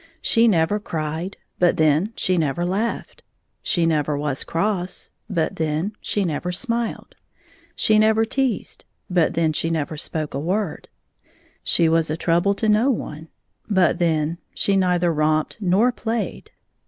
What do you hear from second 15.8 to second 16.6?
played.